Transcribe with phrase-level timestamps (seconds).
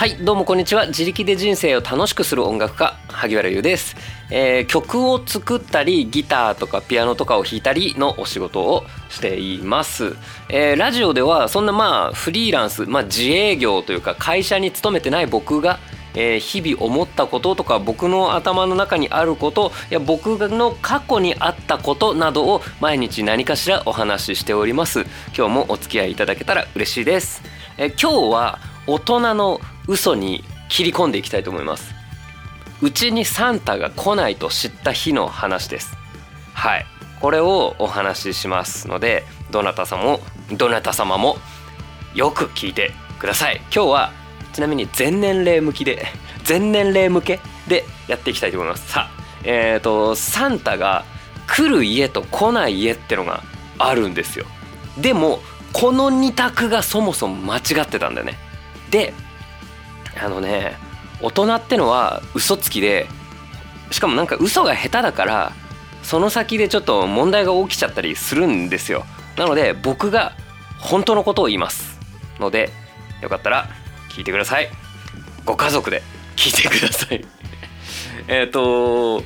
[0.00, 0.86] はいどうもこんにちは。
[0.86, 3.96] 自力で人生を楽しくする音楽家萩原優です、
[4.30, 10.16] えー、曲を作ったりギターとかピアノとかを弾いたりのお仕事をしています、
[10.48, 15.78] えー、ラジオではそんなまあフリーランス、まあ、自営業というか会社に勤めてない僕が
[16.14, 25.02] えー、日々思ったこととか僕の頭の中にあることいや僕の過去にあったことなどを毎日何かしらお話ししております。
[25.36, 27.42] 今日もお付き合いいただけたら嬉しいです、
[27.78, 28.58] えー、今日は
[28.88, 31.94] 大人の嘘に切り込んでいきたいと思います。
[32.82, 35.96] うちにサンタが来ないと知った日の話です。
[36.54, 36.86] はい。
[37.20, 40.20] これをお話ししますのでどなた様も
[40.52, 41.36] どなた様も
[42.14, 43.60] よく聞いてください。
[43.74, 44.12] 今日は
[44.52, 46.06] ちなみに全年齢向きで
[46.44, 48.90] 全年齢向けでやっていきたいと思います。
[48.90, 51.04] さあえっ、ー、とサンタが
[51.46, 53.42] 来る家と来ない家ってのが
[53.78, 54.46] あるんですよ。
[54.98, 55.40] でも
[55.72, 58.38] この2択がそもそも間違ってたんだよね。
[58.90, 59.12] で
[60.18, 60.76] あのね
[61.20, 63.06] 大人ってのは嘘つきで
[63.90, 65.52] しかもなんか嘘が下手だから
[66.02, 69.04] その先でちょっと問題が起きちゃったりするんですよ。
[69.36, 70.32] なので僕が
[70.78, 71.98] 本当のことを言います。
[72.38, 72.70] ので
[73.20, 73.68] よかったら
[74.10, 74.70] 聞いてください。
[75.44, 76.02] ご家族で
[76.36, 77.24] 聞いてください。
[78.28, 79.22] えっと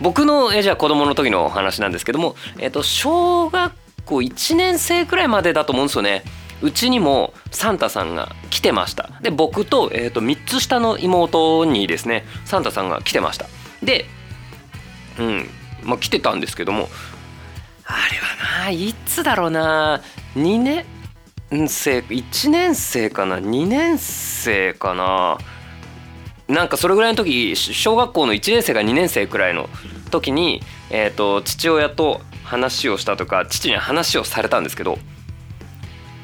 [0.00, 3.72] 僕のえじゃあ子供の時のお話なんですけども、えっと小学
[4.04, 6.24] 校1年生くらいまでだと思うんですよね。
[6.60, 9.10] うちにもサンタさんがてました。
[9.20, 13.46] で僕と,、えーと、3つ下の妹にですねサンタさんが来てました。
[13.82, 14.06] で
[15.18, 15.50] うん
[15.82, 16.88] まあ来てたんですけども
[17.84, 20.00] あれはないつだろうな
[20.36, 20.86] 2年
[21.68, 23.38] 生1年生かな。
[23.38, 25.38] 2年生かな。
[26.48, 29.68] なんかそれぐらいの時小学校の1年生が2年生くらいの
[30.10, 34.98] 時に、えーと父親と話をしたとか父に話をされたんですけど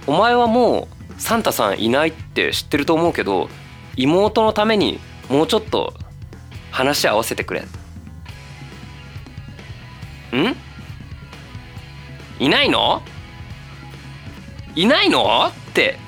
[0.06, 3.50] お前はもうサンタさんいないって知ってると思うけど
[3.97, 5.92] 妹のためにもうちょっと
[6.70, 7.61] 話し合わせてくれ。
[7.61, 7.64] ん？
[12.39, 13.02] いないの？
[14.74, 15.46] いないの？
[15.48, 15.98] って。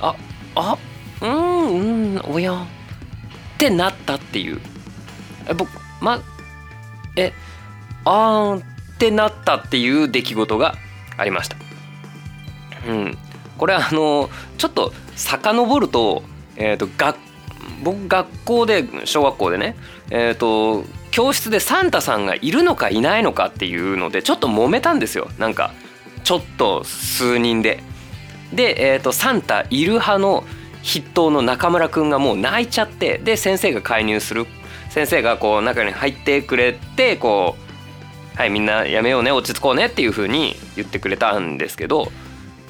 [0.00, 0.14] あ
[0.56, 0.76] あ
[1.22, 2.54] うんうんおや。
[2.54, 2.66] っ
[3.58, 4.60] てなったっていう。
[5.48, 6.20] え僕ま
[7.16, 7.32] え
[8.04, 8.62] あーっ
[8.98, 10.74] てなったっていう出来事が
[11.16, 11.56] ありました。
[12.88, 13.18] うん。
[13.60, 16.22] これあのちょっと遡ると,、
[16.56, 17.18] えーと、学
[17.82, 19.76] 僕学校で小学校でね、
[20.10, 25.74] えーと、教室でサンタさんがいるのかいないのかっていうのでちょっと揉めたんですよなんか
[26.24, 27.82] ちょっと数人で。
[28.54, 30.42] で、えーと、サンタいる派の
[30.82, 34.46] 筆頭の中村くんがもう泣いちゃってで先生が介入する
[34.88, 37.56] 先生がこう中に入ってくれてこ
[38.34, 42.10] う「はいみんなやめようね落ち着こうね」っていう風に言ってくれたんですけど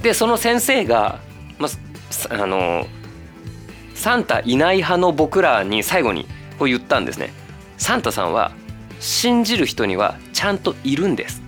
[0.02, 1.20] でその先生が、
[1.58, 2.86] まあ、あの
[3.94, 6.24] サンタいない派の僕らに最後に
[6.58, 7.32] こう言ったんですね。
[7.76, 8.52] サンタさんは
[8.98, 11.40] 信じる人にはちゃんといるんです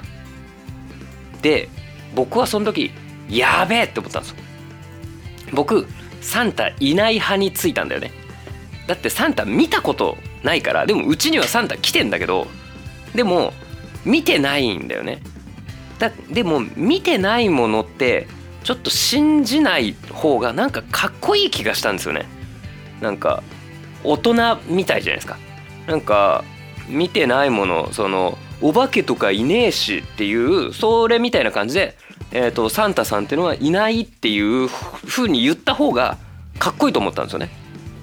[1.43, 1.69] で
[2.15, 2.91] 僕はその時
[3.29, 4.37] やべえって思ったんですよ。
[5.53, 5.87] 僕
[6.21, 8.13] サンタいない派についたんだよね。
[8.87, 12.47] だってサンタ見たことないからでもうちにはサンタ来てんだけど
[13.15, 13.53] でも
[14.05, 15.23] 見てないんだよね。
[15.99, 18.27] だでも見てないものって
[18.63, 22.27] ちょっと信じない方がなんかかっこいい気がしたんですよね。
[23.01, 23.43] なんか
[24.05, 24.35] 大人
[24.69, 25.37] みたいじゃないですか。
[25.87, 26.45] なんか
[26.89, 31.97] 見てないものそのお化けとかいねえしっていうそれみたいな感じで、
[32.31, 34.69] えーと、サンタさんっていうのはいないっていう
[35.07, 36.17] 風に言った方が
[36.59, 37.51] かっこいいと思ったんですよね。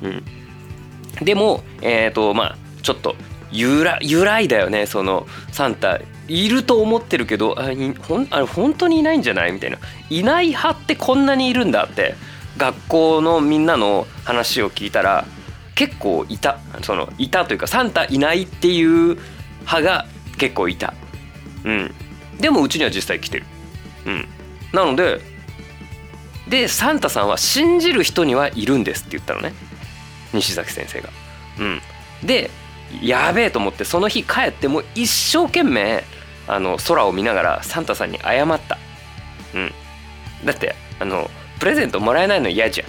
[0.02, 3.16] うん、でも、えーとまあ、ちょっと
[3.52, 6.00] 由来由来だよねそのサンタ。
[6.28, 7.70] いると思ってるけどあ
[8.08, 9.52] ほんあれ本当にいないんじゃない？
[9.52, 9.80] みたいな。
[10.12, 12.16] いない派ってこんなにいるんだって。
[12.58, 15.26] 学校のみんなの話を聞いたら
[15.74, 16.60] 結構いた。
[16.84, 19.18] そのいたというかサンタいないっていう
[19.62, 20.06] 派が
[20.38, 20.94] 結構いた。
[21.64, 21.92] うん。
[22.40, 23.46] でもうちには実際来てる。
[24.06, 24.28] うん。
[24.72, 25.22] なので
[26.48, 29.54] でサンタさんは信じる人にはいるんですって言ったのね。
[30.34, 31.10] 西崎先生が。
[31.60, 31.82] うん。
[32.24, 32.52] で
[33.02, 36.04] やべえと思ってその日帰っても一生懸命
[36.48, 38.78] あの空を見ながらサンタさんに謝った。
[39.54, 39.72] うん。
[40.46, 42.88] だってあのプレゼントもらえないの嫌じゃん。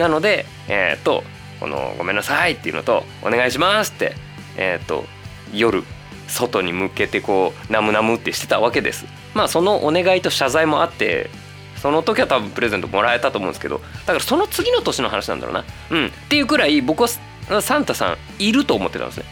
[0.00, 1.24] なのでえっ、と
[1.58, 4.14] この「ごめんなさい」っていうのと「お願いします」って
[4.56, 5.04] えっ、と
[5.52, 5.82] 夜
[6.28, 9.06] 外に向けてこうナムナムってしてたわけです。
[9.34, 11.30] まあそのお願いと謝罪もあって
[11.76, 15.64] その時は多分プレゼントもらえたと思うんですけどだからその次の年の話なんだろうな。
[15.90, 16.06] うん。
[16.06, 17.08] っていうくらい僕は
[17.60, 19.24] サンタさんいると思ってたんですね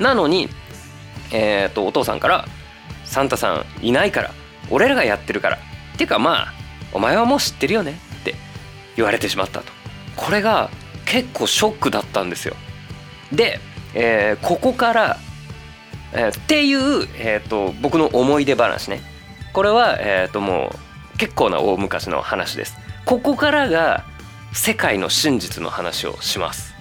[0.00, 0.48] なのに
[1.32, 2.46] えっ、ー、とお父さんから
[3.04, 4.30] サンタさんいないから
[4.70, 5.58] 俺らがやってるから
[5.94, 6.52] っていうかまあ
[6.92, 8.34] お前はもう知ってるよねって
[8.96, 9.66] 言われてしまったと
[10.16, 10.70] これが
[11.04, 12.54] 結構ショックだったんですよ。
[13.32, 13.60] で、
[13.94, 15.18] えーここから、
[16.12, 19.02] えーっていう、えー、と僕の思い出話ね
[19.52, 20.72] これは、えー、とも
[21.14, 22.76] う結構な大昔の話です。
[23.04, 24.04] ここからが
[24.52, 26.73] 世界の真実の話をします。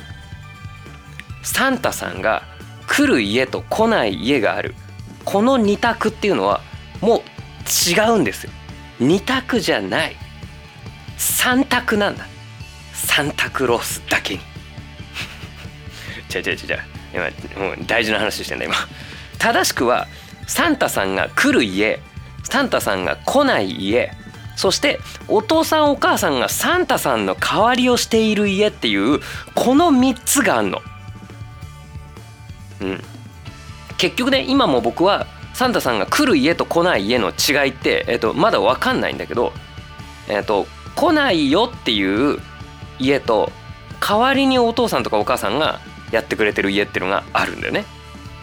[1.43, 2.43] サンタさんが
[2.87, 4.75] 来る家と来ない家がある。
[5.25, 6.61] この二択っていうのは
[7.01, 7.21] もう
[7.91, 8.51] 違うんですよ。
[8.99, 10.15] 二択じゃない。
[11.17, 12.25] 三択なんだ。
[12.93, 14.41] サンタクロースだけに。
[16.33, 16.55] 違う違う違う。
[16.55, 16.79] 違う
[17.13, 18.75] 今もう大事な話してんだ今。
[19.37, 20.07] 正しくは
[20.47, 21.99] サンタさんが来る家
[22.43, 24.11] サンタさんが来ない家
[24.55, 29.19] そしてお父さんお母さんがサンタさんの代わりをしている家っていう
[29.55, 30.81] この3つがあんの。
[32.83, 33.01] うん、
[33.97, 39.53] 結局ね今も僕はサンタさんが来る家と来ない家の違いって、えっとまだ分かんないんだけど、
[40.27, 42.39] えっと来ないよっていう
[42.99, 43.51] 家と
[43.99, 45.79] 代わりにお父さんとかお母さんが
[46.11, 47.85] やってくれてる家っていうのがあるんだよね。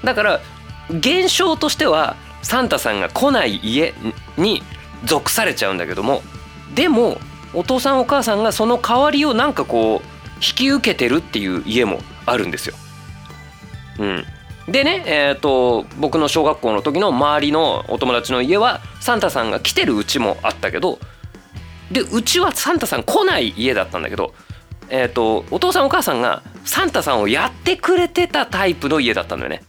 [0.02, 0.40] だから
[0.88, 3.94] 現象としてはサンタさんが来ない家
[4.36, 4.62] に
[5.04, 6.22] 属されちゃうんだけども
[6.74, 7.18] でも
[7.52, 12.74] お父さんお母さんがその代わりをなんかこう引き受けてるっていう家もあるんですよ。
[14.00, 14.24] うん、
[14.66, 20.98] でね、えー、と僕の小学校の時の周りのお友達の家はサンタさんが来てるうちもあったけど
[21.92, 24.32] でうちはサンタさん来ない家だったんだけど、
[24.88, 29.62] えー、とお父さんお母さんがサンタさんをやってくれてたタイプの家だったんだよね。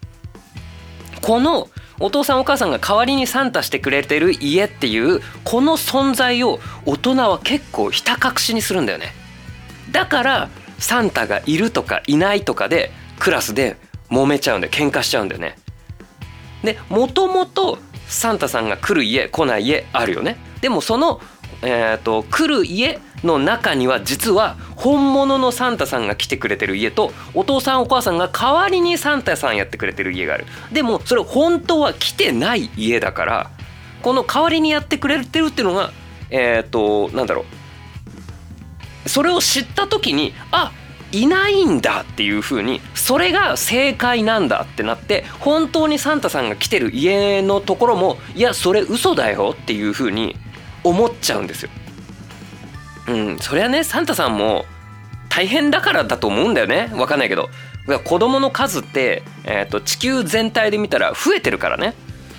[1.22, 1.68] この
[2.00, 9.14] お父さんお母さんが代わりにサンタしてくれてる家っていうこの存在を大人は結構ひた隠しにするんだよね。
[9.92, 10.50] だから
[10.80, 13.78] サンタがいるとかいないとかでクラスで
[14.12, 15.58] 揉めちゃうんだよ喧嘩しちゃうんだよね。
[16.64, 20.38] でもともとサンタさんが来る家来ない家あるよね。
[20.62, 21.22] でもその、
[21.64, 33.52] えー、と来る家の中には実は本物のサンタさんが来てくれてる家とお父さんお母さんが代わりにサンタさんやってくれてる家があるでもそれ本当は来てない家だから
[34.02, 35.92] この代わりにやってくれてるっていうのが
[36.32, 37.46] えっ、となんだろ
[39.06, 40.72] うそれを知った時にあ
[41.12, 50.36] いないんだっていう風にそれが正解なんだってなって本当にサンタさんが来てる家のところもいやそれ嘘だよっていう風に
[50.84, 51.70] 思っちゃうんですよ。
[53.08, 54.66] うん、それはねサンタさんも
[55.30, 56.92] 大変だからだと思うんだよね。
[56.94, 57.50] わかんないけど。
[58.06, 61.96] 子供の数って、えー、と地球全体で見たら増えてるからね、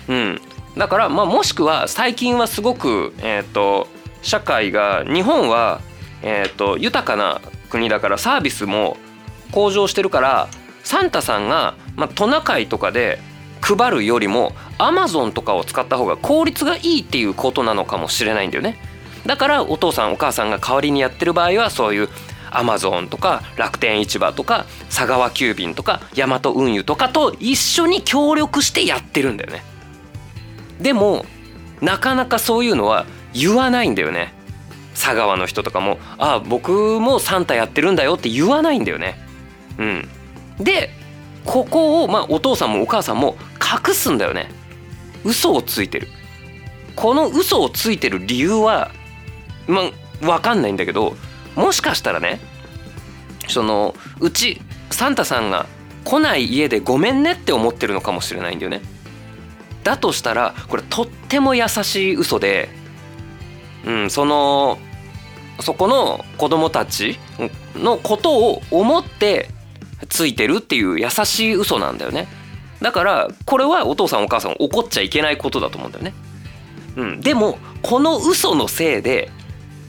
[0.07, 0.41] うん、
[0.77, 3.87] だから、まあ、もしくは最近はすごく、えー、と
[4.21, 5.81] 社会が日本は、
[6.21, 7.41] えー、と豊かな
[7.73, 8.97] 国だからサービスも
[9.51, 10.47] 向上してるから
[10.83, 13.19] サンタさんが、まあ、トナカイとかで
[13.61, 18.77] 配るよりもアマゾンとかを使った方が効率がいいっていうことなのかもしれないんだよね。
[19.25, 22.09] だからお父さんお母さんが代わりにやってる場合はそういう
[22.51, 29.63] アマゾンとか楽天市場とか佐川急便とかヤマト運輸とかと一緒に協力してやってるんだよね。
[30.79, 31.25] でも
[31.81, 34.33] なかなかそういうのは言わないんだよね。
[34.93, 39.17] 佐川の人とかも「ああ僕もサンタやってるんだよ」って言わないんだよね。
[39.77, 40.09] うん、
[40.59, 40.91] で
[41.45, 44.49] ここを、まあ、お父さんもお母さんも隠すんだよね。
[45.23, 46.07] 嘘をついてる。
[46.95, 48.91] この嘘をついてる理由は
[49.67, 49.91] まあ
[50.21, 51.15] 分かんないんだけど
[51.55, 52.39] もしかしたらね
[53.47, 55.65] そのうちサンタさんが
[56.03, 58.81] 来ない家でごめんねって思ってるのかもしれないんだよね。
[59.83, 62.69] だとしたらこれとっても優しい嘘で、
[63.85, 64.77] うん、その
[65.59, 67.19] そこの子供たち
[67.75, 69.49] のことを思って
[70.09, 72.27] ついてるっていう優しい嘘なんだよね。
[72.81, 76.13] だからこれはお父さんお母さん怒っちゃいけないことだと思うんだよね。
[76.95, 79.31] うん、でもこの嘘のせいで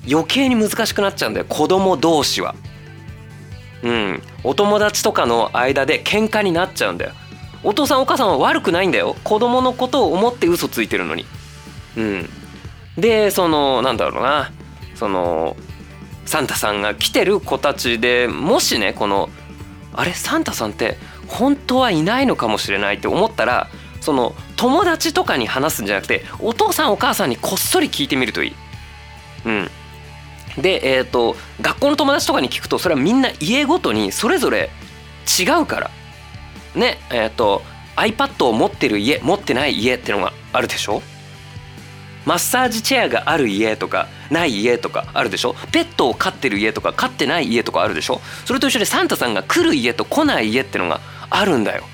[0.09, 2.55] 余計に難しくなっちゃうんだよ子供同士は。
[3.83, 7.13] うん、お友達とかの間で喧嘩になっちゃうんだよ。
[7.63, 11.27] お父さんお母さんは悪くないんだよ子供のことを思って嘘ついてるのに。
[11.97, 12.31] うん、
[12.97, 14.53] でそのなんだろうな
[14.95, 15.57] その
[16.27, 19.29] サンタさんが来てる子たちでもしねこの
[19.93, 20.97] あれサンタさんって
[21.27, 23.69] 本当はいないのかもしれないって思ったら
[24.01, 28.55] その友達とかに話すんじゃなくてお父さんお母さんにこっそり聞いてみるといい。
[29.47, 29.71] うん、
[30.63, 34.71] で、えー、と学校の友達とかに聞くとそれはみんな家ごとにそれぞれ
[35.39, 35.91] 違うから。
[36.75, 37.63] ねえっ、と
[37.97, 41.03] iPad を持ってる家持ってない家ってのがあるでしょ？
[42.25, 45.55] マッサージチェアがある家とかない家とかあるでしょ？
[45.73, 48.21] ペットを飼ってる家とか飼ってない家とかあるでしょ？
[48.45, 51.01] それと一緒でサンタさんが来る家と来ない家ってのが
[51.31, 51.85] あるんだよ。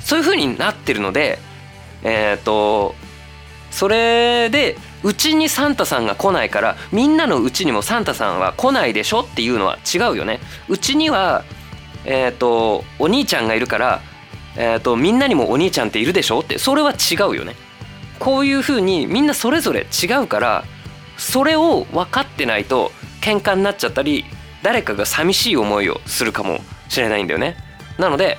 [0.00, 1.38] そういう風になってるので
[2.02, 2.94] えっ、と
[3.70, 9.20] それでうちにサンタさんが来ないからみんなのうちにもサンタさんは来ないでしょ？
[9.20, 10.40] っていうのは違うよね。
[10.68, 11.44] うちには
[12.04, 14.00] えっ、ー、とお兄ちゃんがいるから、
[14.56, 16.40] えーと、みんなにもお兄ちゃんっているでしょ？
[16.40, 17.54] ってそれは違うよね。
[18.18, 20.64] こういうふうにみんなそれぞれ違うから
[21.16, 24.24] それを分かってないと喧嘩になっちゃったり
[24.62, 27.56] 誰かが寂しい思いをするかもしれないんだよね。
[27.98, 28.38] なので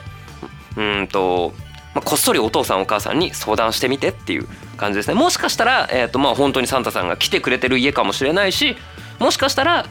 [0.77, 1.53] うんと、
[1.93, 8.77] まあ、こっそりお父さんお母さんに相談してみてっていう感じですねもしかしたら、えーとまあ、本当にサンタさんが来てくれてる家かもしれないし
[9.19, 9.85] もしかしたら、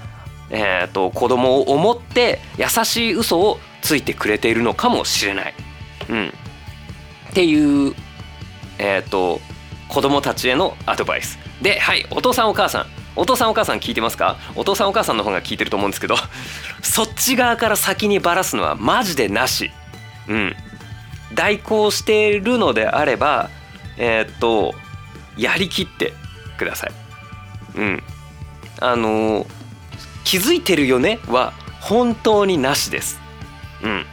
[0.50, 5.54] えーと、子供を思って優しい嘘をついてくれているのかもしれない。
[6.08, 6.32] うん、
[7.30, 7.94] っていう、
[8.78, 9.40] えーと、
[9.88, 14.36] 子供たちへのアドバイスではいお父さんお母さんお父さんお母さん聞いてますか？
[14.54, 16.14] お父さんお母さんの方が聞いてると思うんですけど
[16.82, 19.72] そっち側から先にバラすのはマジでなし。
[20.28, 20.56] うん
[21.34, 23.50] 代行しているのであれば
[23.98, 24.74] えー、っと
[25.36, 26.12] やりきって
[26.56, 26.92] ください。
[27.76, 28.02] うん。
[28.80, 29.46] あの
[30.24, 33.20] 気づいてるよねは本当になしです。
[33.82, 34.06] うん。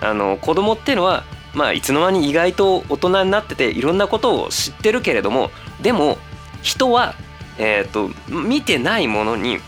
[0.00, 5.50] あの子供っていうのはまあいつの間に意外と大人になってていろんなことを知ってるけれども
[5.82, 6.18] でも
[6.62, 7.14] 人は
[7.58, 9.58] えっ、と見てないものに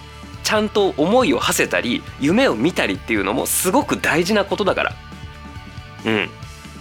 [0.44, 4.92] ちゃんと思いを馳せたり夢を見たりっていうのもすごく大事なことだから。
[6.06, 6.30] うん。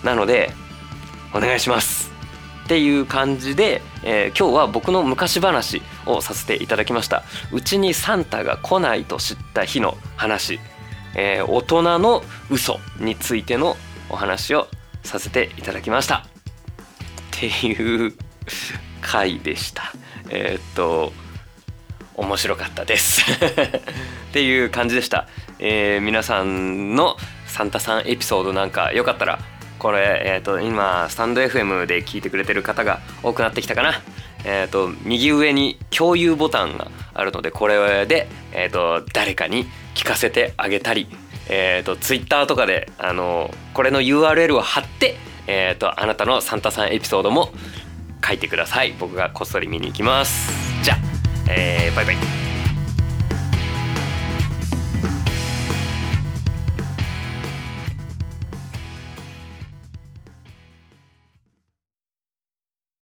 [0.03, 0.51] なので
[1.33, 2.09] お願いします。
[2.65, 10.59] っていう感じで、えー、今日は僕の昔話をさせていただきましたうちにサンタが来ないと知った日の話、
[11.15, 13.75] えー、大人の嘘についての
[14.07, 14.67] お話を
[15.03, 16.17] させていただきました。
[16.17, 16.23] っ
[17.31, 18.13] ていう
[19.01, 19.93] 回でした。
[20.29, 21.13] えー、っと
[22.15, 23.21] 面白かったです。
[23.31, 25.27] っていう感じでした、
[25.59, 29.39] えー、皆さんのサンタさんエピソードなんかよかったら
[29.79, 34.01] これ、えーと、今スタンド FM で聞いてくれてる方が多くなってきたかな。
[34.45, 39.65] えーと、右上に共有ボタンがあるのでこれで、えーと、誰かに
[39.95, 41.07] 聞かせてあげたり、
[41.49, 45.15] えー、と Twitter とかであのこれの URL を貼って、
[45.47, 47.51] えー、とあなたのサンタさんエピソードも
[48.25, 48.93] 書いてください。
[48.99, 50.51] 僕がこっそり見に行きます。
[50.83, 50.97] じゃあ、
[51.49, 52.48] えー、バイバイ。